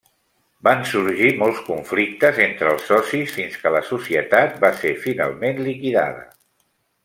[0.67, 6.29] Van sorgir molts conflictes entre els socis fins que la societat va ser finalment liquidada.